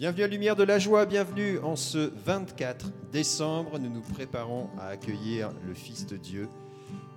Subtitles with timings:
[0.00, 3.78] Bienvenue à Lumière de la Joie, bienvenue en ce 24 décembre.
[3.78, 6.48] Nous nous préparons à accueillir le Fils de Dieu.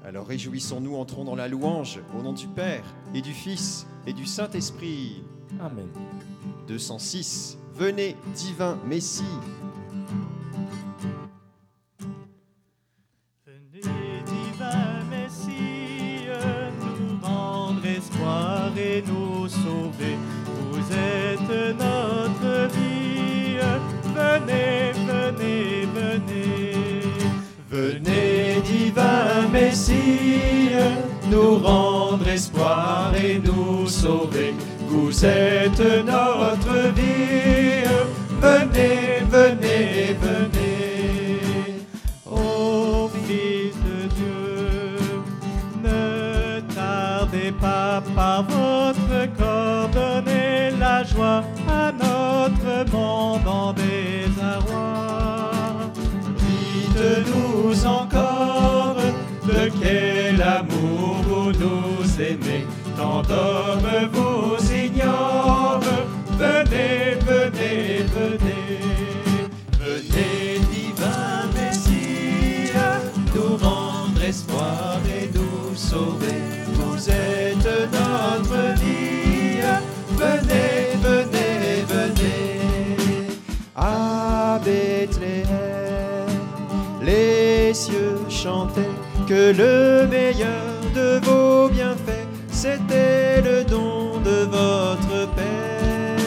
[0.04, 2.84] Alors réjouissons-nous, entrons dans la louange au nom du Père
[3.16, 5.24] et du Fils et du Saint-Esprit.
[5.62, 5.88] Amen.
[6.68, 7.58] 206.
[7.74, 9.24] Venez, divin Messie.
[31.32, 34.54] Nous rendre espoir et nous sauver.
[34.88, 36.33] Vous êtes notre
[62.34, 62.66] aimez,
[62.98, 65.80] tant d'hommes vous ignorent.
[66.38, 68.80] Venez, venez, venez,
[69.80, 72.72] venez, divin Messie,
[73.36, 76.42] nous rendre espoir et nous sauver.
[76.74, 79.62] Vous êtes notre vie.
[80.18, 82.60] Venez, venez, venez.
[83.76, 85.48] À Bethléem,
[87.02, 90.63] les cieux chantaient que le meilleur
[92.50, 96.18] c'était le don de votre Père.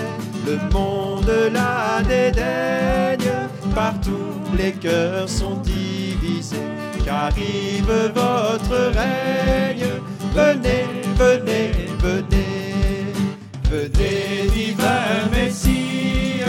[0.46, 3.32] Le monde la dédaigne,
[3.74, 6.56] partout les cœurs sont divisés,
[7.04, 9.86] qu'arrive votre règne.
[10.34, 10.84] Venez,
[11.16, 13.14] venez, venez,
[13.70, 16.40] venez, divin Messie,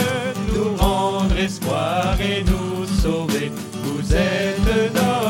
[0.54, 3.50] nous rendre espoir et nous sauver.
[3.84, 5.27] Vous êtes notre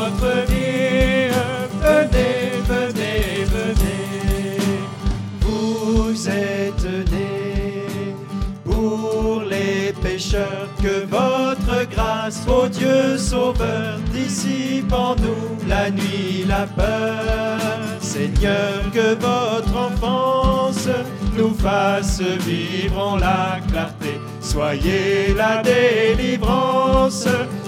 [10.81, 17.57] que votre grâce, ô Dieu Sauveur, dissipe en nous la nuit, la peur.
[18.01, 20.89] Seigneur, que votre enfance
[21.37, 24.19] nous fasse vivre en la clarté.
[24.41, 27.27] Soyez la délivrance.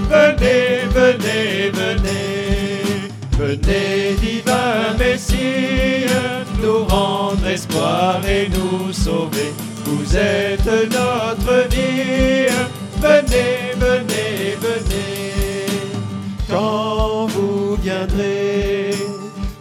[0.09, 2.81] Venez, venez, venez.
[3.39, 6.05] Venez, divin Messie,
[6.61, 9.53] nous rendre espoir et nous sauver.
[9.85, 12.40] Vous êtes notre vie.
[13.01, 15.65] Venez, venez, venez.
[16.47, 18.91] Quand vous viendrez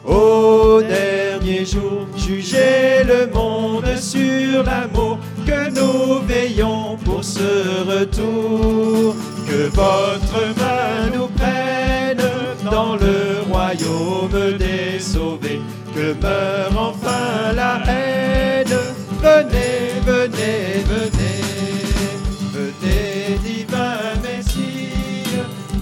[0.05, 9.17] au dernier jour, jugez le monde sur l'amour que nous veillons pour ce retour.
[9.49, 12.23] Que votre main nous prenne
[12.71, 15.63] dans le royaume des sauvés.
[15.95, 18.10] Que meure enfin la haine.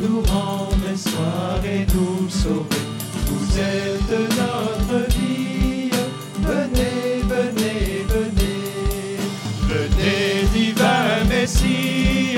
[0.08, 2.82] Nous rendre espoir et nous sauver.
[3.26, 4.10] Vous êtes
[4.40, 5.90] notre vie.
[6.40, 9.18] Venez, venez, venez.
[9.68, 12.36] Venez, divin Messie,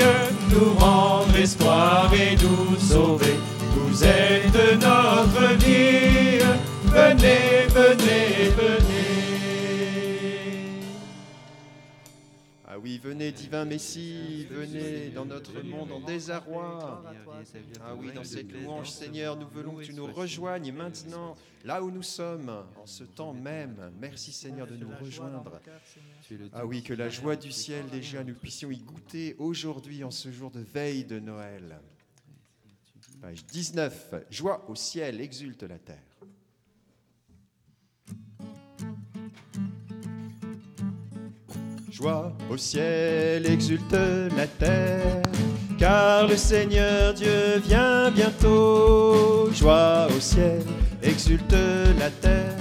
[0.51, 3.30] nous rendre espoir et nous sauver.
[13.11, 17.03] Venez, divin Messie, venez dans notre monde en désarroi.
[17.81, 21.35] Ah oui, dans cette louange, Seigneur, nous voulons que tu nous rejoignes maintenant,
[21.65, 23.91] là où nous sommes, en ce temps même.
[23.99, 25.59] Merci, Seigneur, de nous rejoindre.
[26.53, 30.31] Ah oui, que la joie du ciel, déjà, nous puissions y goûter aujourd'hui, en ce
[30.31, 31.81] jour de veille de Noël.
[33.21, 34.15] Page 19.
[34.29, 36.10] Joie au ciel, exulte la terre.
[41.91, 43.97] Joie au ciel, exulte
[44.37, 45.21] la terre,
[45.77, 49.49] car le Seigneur Dieu vient bientôt.
[49.53, 50.63] Joie au ciel,
[51.03, 51.53] exulte
[51.99, 52.55] la terre,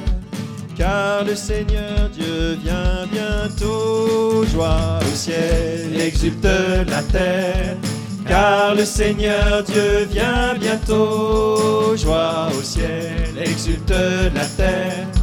[0.77, 4.45] car le Seigneur Dieu vient bientôt.
[4.47, 6.49] Joie au ciel, exulte
[6.89, 7.77] la terre,
[8.27, 11.97] car le Seigneur Dieu vient bientôt.
[11.97, 13.95] Joie au ciel, exulte
[14.35, 15.20] la terre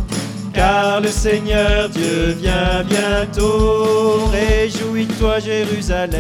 [0.58, 4.26] car le Seigneur Dieu vient bientôt.
[4.32, 6.18] Réjouis-toi Jérusalem,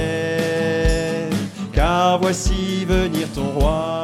[1.73, 4.03] car voici venir ton roi.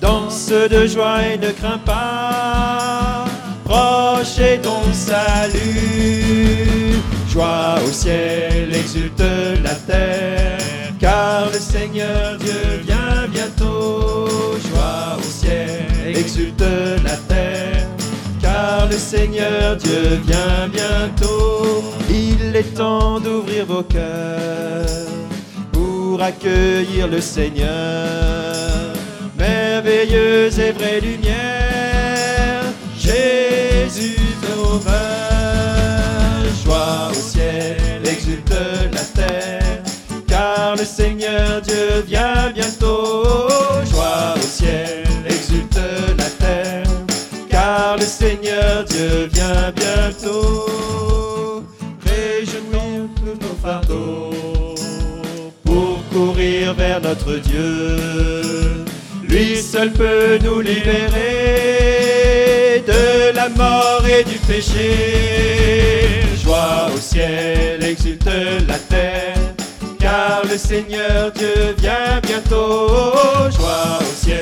[0.00, 3.26] Danse de joie et ne crains pas,
[3.64, 6.96] proche est ton salut.
[7.28, 9.22] Joie au ciel, exulte
[9.62, 10.58] la terre,
[10.98, 12.45] car le Seigneur Dieu
[19.06, 21.84] Seigneur Dieu vient bientôt.
[22.10, 25.06] Il est temps d'ouvrir vos cœurs
[25.70, 27.68] pour accueillir le Seigneur.
[29.38, 32.64] Merveilleuse et vraie lumière,
[32.98, 34.92] Jésus sauveur.
[36.64, 38.52] Joie au ciel, exulte
[38.92, 39.82] la terre,
[40.26, 42.65] car le Seigneur Dieu vient bientôt.
[49.32, 50.66] Vient bientôt.
[52.04, 54.74] Réjouir tous nos fardeaux
[55.64, 57.96] pour courir vers notre Dieu.
[59.28, 61.96] Lui seul peut nous libérer
[62.86, 66.22] de la mort et du péché.
[66.42, 68.28] Joie au ciel, exulte
[68.68, 69.36] la terre,
[69.98, 72.88] car le Seigneur Dieu vient bientôt.
[73.56, 74.35] Joie au ciel,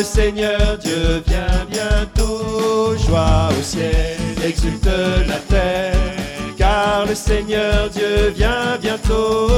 [0.00, 2.96] le Seigneur Dieu vient bientôt.
[2.96, 6.16] Joie au ciel, exulte la terre,
[6.56, 9.48] car le Seigneur Dieu vient bientôt.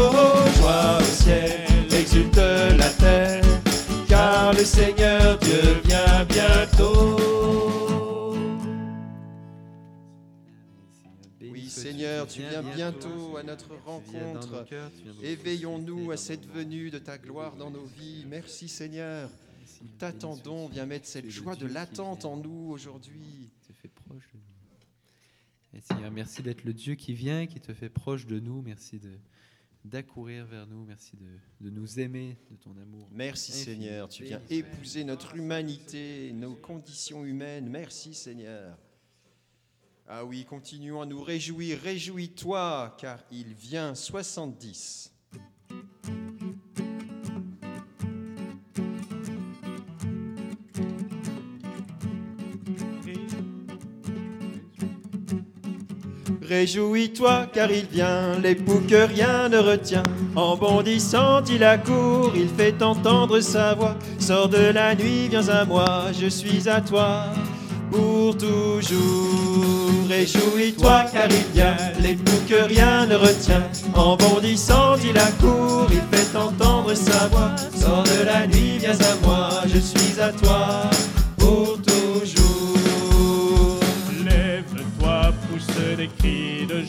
[0.57, 1.61] Joie au ciel,
[1.93, 2.41] exulte
[2.77, 3.45] la terre,
[4.09, 8.35] car le Seigneur Dieu vient bientôt.
[11.41, 14.67] Oui, Seigneur, tu viens bientôt à notre rencontre.
[15.23, 18.27] Éveillons-nous à cette venue de ta gloire dans nos vies.
[18.29, 19.29] Merci Seigneur.
[19.83, 20.69] Nous t'attendons.
[20.69, 23.51] Viens mettre cette joie de l'attente en nous aujourd'hui.
[23.67, 25.79] te fait proche de nous.
[25.79, 28.63] Et Seigneur, merci d'être le Dieu qui vient, qui te fait proche de nous.
[28.63, 29.11] Merci de
[29.85, 30.85] d'accourir vers nous.
[30.85, 31.27] Merci de,
[31.61, 33.09] de nous aimer, de ton amour.
[33.11, 33.65] Merci Infini.
[33.65, 34.09] Seigneur.
[34.09, 37.69] Tu viens épouser notre humanité, nos conditions humaines.
[37.69, 38.79] Merci Seigneur.
[40.07, 41.79] Ah oui, continuons à nous réjouir.
[41.81, 45.13] Réjouis-toi, car il vient 70.
[56.53, 60.03] Réjouis-toi car il vient, l'époux que rien ne retient.
[60.37, 63.97] En bondissant, il accourt, il fait entendre sa voix.
[64.19, 67.25] Sors de la nuit, viens à moi, je suis à toi
[67.91, 70.07] pour toujours.
[70.11, 73.67] Réjouis-toi car il vient, l'époux que rien ne retient.
[73.95, 77.57] En bondissant, il accourt, il fait entendre sa voix.
[77.75, 80.92] Sors de la nuit, viens à moi, je suis à toi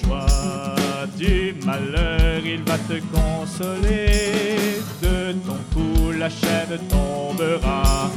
[0.03, 0.25] joie.
[1.17, 4.79] Du malheur, il va te consoler.
[5.01, 8.09] De ton cou, la chaîne tombera.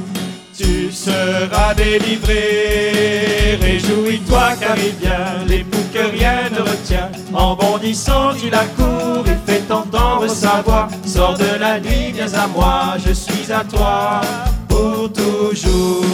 [0.56, 7.10] Tu seras délivré, réjouis-toi car il vient, l'époux que rien ne retient.
[7.34, 10.88] En bondissant, il accourt, il fait entendre sa voix.
[11.04, 14.22] Sors de la nuit, viens à moi, je suis à toi
[14.66, 16.04] pour toujours.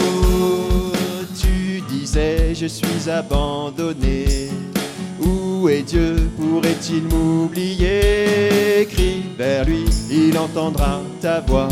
[1.39, 4.49] Tu disais, je suis abandonné.
[5.63, 6.29] Où est Dieu?
[6.35, 8.85] Pourrait-il m'oublier?
[8.91, 11.69] Crie vers lui, il entendra ta voix.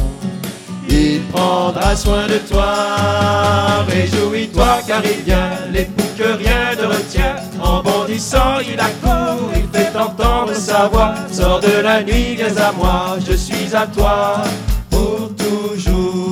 [0.87, 7.35] Il prendra soin de toi, réjouis-toi car il vient, l'époux que rien ne retient.
[7.61, 11.13] En bondissant, il accourt, il fait entendre sa voix.
[11.29, 14.41] Sors de la nuit, viens à moi, je suis à toi
[14.89, 16.31] pour toujours.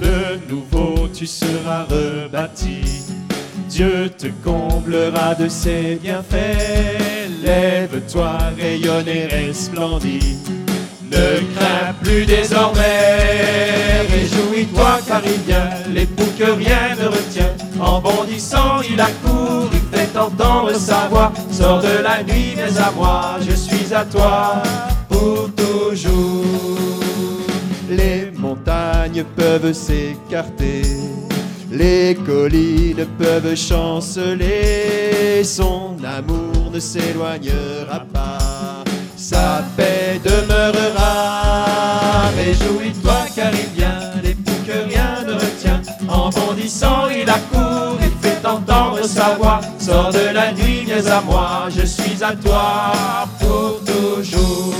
[0.00, 3.02] De nouveau, tu seras rebâti.
[3.72, 7.30] Dieu te comblera de ses bienfaits.
[7.42, 10.36] Lève-toi, rayonne et resplendis.
[11.10, 17.54] Ne crains plus désormais, réjouis-toi car il vient, l'époux que rien ne retient.
[17.80, 21.32] En bondissant, il accourt, il fait entendre sa voix.
[21.50, 24.62] Sors de la nuit, viens à moi, je suis à toi
[25.08, 26.44] pour toujours.
[27.88, 30.82] Les montagnes peuvent s'écarter,
[31.72, 38.84] les collines peuvent chanceler, son amour ne s'éloignera pas,
[39.16, 41.64] sa paix demeurera.
[42.36, 45.80] Réjouis-toi car il vient, l'époux que rien ne retient.
[46.08, 49.60] En bondissant, il accourt, il fait entendre sa voix.
[49.78, 52.92] Sors de la nuit, viens à moi, je suis à toi
[53.40, 54.74] pour toujours.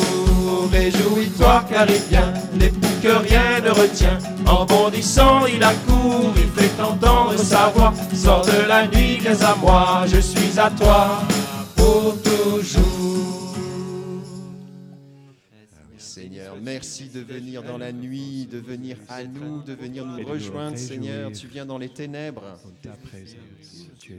[0.70, 4.18] Réjouis-toi car il vient, l'époux que rien ne retient.
[4.46, 6.34] En bondissant, il accourt,
[8.14, 11.18] Sors de la nuit, viens à moi, je suis à toi
[11.74, 13.56] pour toujours.
[15.98, 20.78] Seigneur, merci de venir dans la nuit, de venir à nous, de venir nous rejoindre,
[20.78, 21.32] Seigneur.
[21.32, 22.56] Tu viens dans les ténèbres.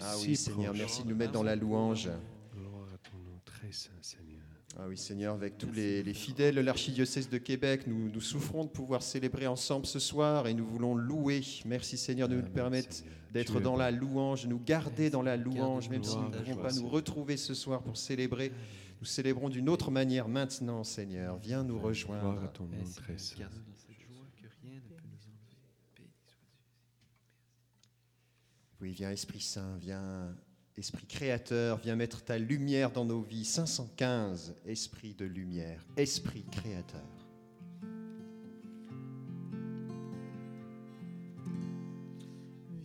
[0.01, 2.09] Ah si oui, Seigneur, merci de nous mettre dans la louange.
[2.53, 2.87] Gloire
[3.45, 4.32] très saint Seigneur.
[4.75, 8.63] Ah oui, Seigneur, avec tous les, les fidèles de l'archidiocèse de Québec, nous, nous souffrons
[8.63, 11.41] de pouvoir célébrer ensemble ce soir et nous voulons louer.
[11.65, 15.37] Merci Seigneur de nous Amen, permettre d'être dans la louange, de nous garder dans la
[15.37, 18.51] louange, même si nous ne pouvons pas nous retrouver ce soir pour célébrer.
[18.99, 21.37] Nous célébrons d'une autre manière maintenant, Seigneur.
[21.37, 22.51] Viens nous Gloire à rejoindre.
[22.53, 23.35] ton nom très saint.
[28.81, 30.35] Oui, viens Esprit Saint, viens
[30.75, 33.45] Esprit Créateur, viens mettre ta lumière dans nos vies.
[33.45, 37.01] 515, Esprit de lumière, Esprit Créateur.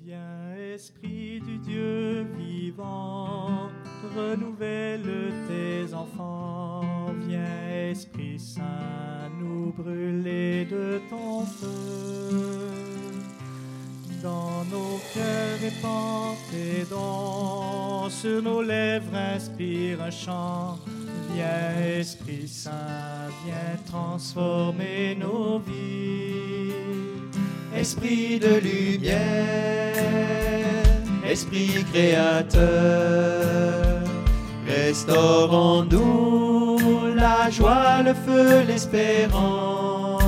[0.05, 3.71] Viens, Esprit du Dieu vivant,
[4.15, 6.83] renouvelle tes enfants.
[7.27, 13.18] Viens, Esprit Saint, nous brûler de ton feu.
[14.23, 15.59] Dans nos cœurs
[16.51, 20.79] tes dons, sur nos lèvres inspire un chant.
[21.35, 26.73] Viens, Esprit Saint, viens transformer nos vies.
[27.77, 29.95] Esprit de lumière,
[31.25, 32.73] Esprit créateur,
[34.67, 36.79] restaure en nous
[37.15, 40.23] la joie, le feu, l'espérance,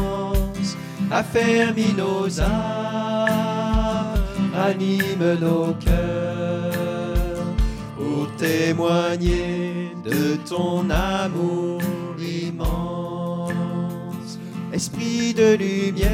[1.11, 2.80] affermis nos âmes,
[4.61, 7.45] ranime nos cœurs,
[7.97, 11.81] pour témoigner de ton amour
[12.19, 13.53] immense.
[14.73, 16.11] Esprit de lumière,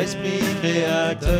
[0.00, 1.30] Esprit créateur,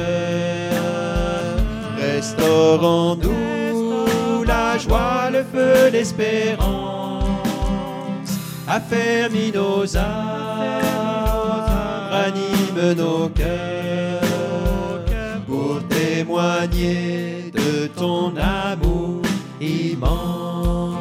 [1.99, 7.23] restaure en nous la joie, le feu, l'espérance,
[8.69, 10.83] affermis nos âmes,
[12.11, 13.82] ranime nos cœurs,
[16.23, 19.23] témoigner de ton amour
[19.61, 20.95] immense.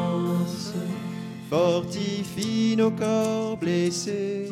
[1.49, 4.49] Fortifie nos corps blessés,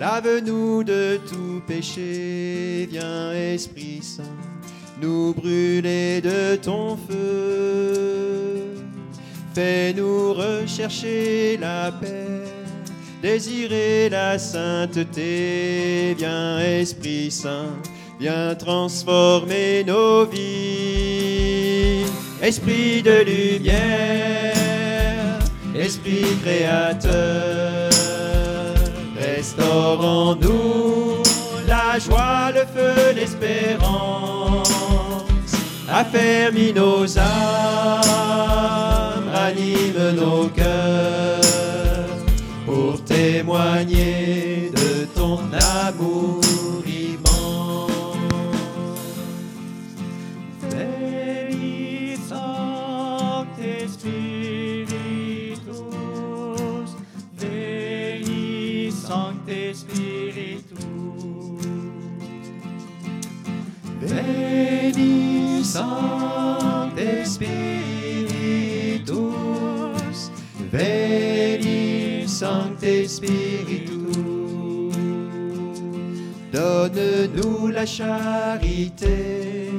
[0.00, 4.24] lave-nous de tout péché, viens Esprit Saint,
[5.00, 8.74] nous brûler de ton feu.
[9.54, 12.42] Fais-nous rechercher la paix,
[13.22, 17.76] désirer la sainteté, viens Esprit Saint,
[18.18, 22.04] viens transformer nos vies.
[22.42, 24.54] Esprit de lumière,
[25.74, 27.90] Esprit créateur,
[29.18, 31.22] restaure en nous
[31.66, 34.68] la joie, le feu, l'espérance,
[35.90, 38.04] affermis nos âmes,
[39.32, 41.40] ranime nos cœurs,
[42.66, 45.40] pour témoigner de ton
[45.86, 46.43] amour
[65.74, 67.50] Sancte Spiritus,
[70.70, 74.14] Veni Sancte Spiritus.
[76.52, 79.72] Donne-nous la charité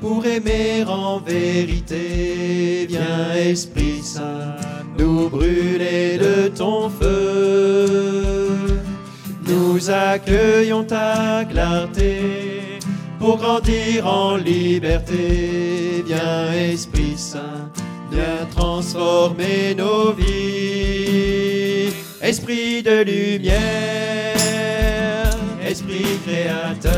[0.00, 2.86] pour aimer en vérité.
[2.88, 4.56] Viens Esprit Saint,
[4.98, 8.48] nous brûler de ton feu.
[9.46, 12.41] Nous accueillons ta clarté
[13.22, 16.02] pour grandir en liberté.
[16.04, 17.70] Viens Esprit Saint,
[18.10, 21.92] viens transformer nos vies.
[22.20, 23.54] Esprit de lumière,
[25.64, 26.92] Esprit créateur,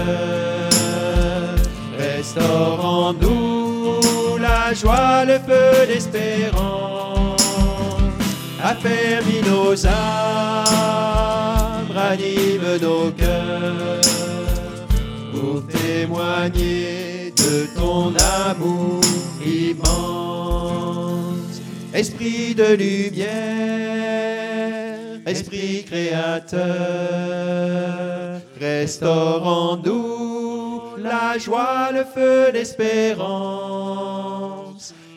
[1.99, 7.43] restaure en nous la joie, le feu, l'espérance,
[8.63, 9.93] affermis nos âmes,
[11.95, 14.04] ranime nos cœurs,
[15.55, 18.13] pour témoigner de ton
[18.49, 19.01] amour
[19.47, 21.61] immense.
[21.93, 23.29] Esprit de lumière,
[25.25, 26.65] Esprit créateur,
[28.61, 33.23] restaure en nous la joie, le feu, l'espérance,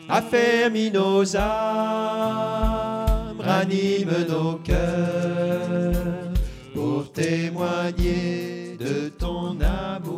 [0.08, 5.96] affermis nos âmes, ranime nos cœurs,
[6.74, 10.17] pour témoigner de ton amour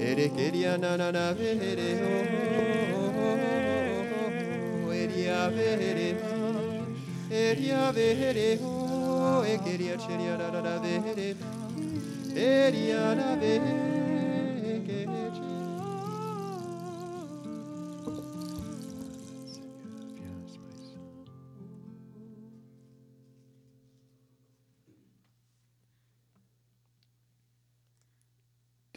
[0.00, 2.12] Erekeria na na na vehere ho
[5.00, 6.08] Eria vehere
[7.30, 11.36] Eria vehere ho Ekeria cheria na na na vehere
[12.34, 13.89] Eria na vehere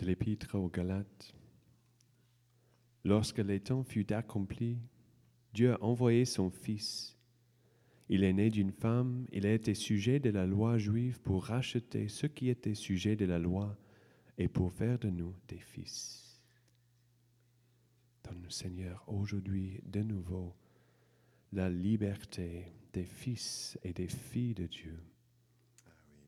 [0.03, 1.33] de l'Épître aux Galates.
[3.05, 4.77] Lorsque les temps fut accompli,
[5.53, 7.17] Dieu a envoyé son Fils.
[8.09, 12.09] Il est né d'une femme, il a été sujet de la loi juive pour racheter
[12.09, 13.77] ceux qui étaient sujets de la loi
[14.37, 16.41] et pour faire de nous des fils.
[18.25, 20.53] Donne-nous, Seigneur, aujourd'hui de nouveau
[21.53, 24.99] la liberté des fils et des filles de Dieu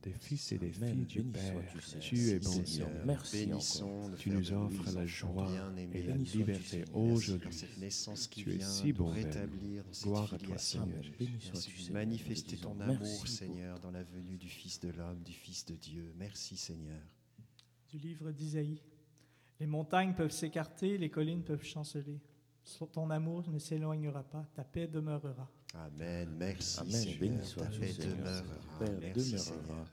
[0.06, 0.94] des fils et des Amen.
[0.94, 2.00] filles du Béni Père.
[2.00, 2.68] Tu es bon Seigneur.
[2.68, 3.06] Seigneur.
[3.06, 3.50] Merci
[4.18, 5.50] Tu nous offres la joie
[5.94, 7.40] et la liberté aujourd'hui.
[7.40, 9.24] pour cette naissance qui Tu es vient si bon, Père.
[9.26, 10.58] rétablir dans cette Gloire à toi.
[10.60, 11.04] Seigneur.
[11.92, 16.14] Manifester ton amour, Seigneur, dans la venue du Fils de l'homme, du Fils de Dieu.
[16.18, 17.02] Merci, Seigneur.
[17.90, 18.82] du livre d'Isaïe.
[19.60, 22.20] Les montagnes peuvent s'écarter, les collines peuvent chanceler.
[22.92, 25.50] Ton amour ne s'éloignera pas, ta paix demeurera.
[25.76, 26.30] Amen.
[26.40, 26.92] Merci, Amen.
[26.92, 27.20] Seigneur.
[27.20, 28.16] Béni Ta sois-tu, paix Seigneur.
[28.18, 28.44] demeurera.
[28.80, 29.44] Père, Merci, demeurera.
[29.44, 29.86] Seigneur.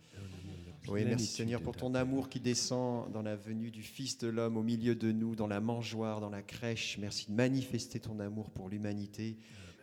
[0.88, 4.56] Oui, merci Seigneur pour ton amour qui descend dans la venue du Fils de l'homme
[4.56, 6.98] au milieu de nous, dans la mangeoire, dans la crèche.
[6.98, 9.36] Merci de manifester ton amour pour l'humanité.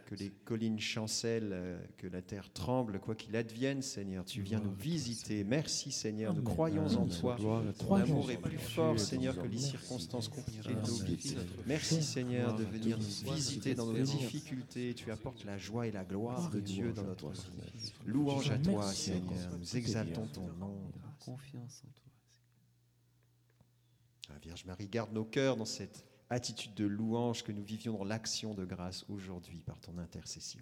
[0.10, 4.26] Que les collines chancellent, euh, que la terre tremble, quoi qu'il advienne, Seigneur.
[4.26, 5.44] Tu viens nous visiter.
[5.44, 7.38] Merci Seigneur, nous croyons en toi.
[7.78, 11.38] Ton amour est plus fort, Seigneur, que les circonstances compliquées de nos vies.
[11.68, 14.96] Merci Seigneur de venir nous visiter dans nos difficultés.
[14.96, 17.94] Tu apportes la joie et la gloire de Dieu dans notre vie.
[18.08, 19.60] Louange à toi, Seigneur.
[19.60, 20.76] Nous exaltons ton nom.
[21.20, 22.10] Confiance en toi.
[24.34, 28.04] La Vierge Marie garde nos cœurs dans cette attitude de louange que nous vivions dans
[28.04, 30.62] l'action de grâce aujourd'hui par ton intercession.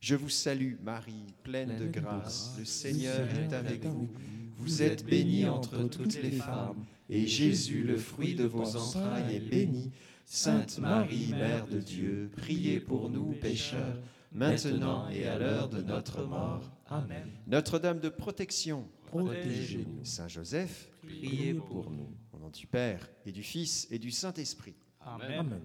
[0.00, 2.54] Je vous salue, Marie, pleine de grâce.
[2.58, 4.08] Le Seigneur est avec vous.
[4.56, 9.40] Vous êtes bénie entre toutes les femmes, et Jésus, le fruit de vos entrailles, est
[9.40, 9.90] béni.
[10.24, 13.98] Sainte Marie, Mère de Dieu, priez pour nous pécheurs,
[14.32, 16.70] maintenant et à l'heure de notre mort.
[16.86, 17.28] Amen.
[17.46, 20.04] Notre-Dame de protection, Protégez-nous.
[20.04, 22.08] Saint Joseph, Priez pour nous.
[22.50, 24.74] Nom du Père et du Fils et du Saint-Esprit.
[25.00, 25.40] Amen.
[25.40, 25.60] Amen.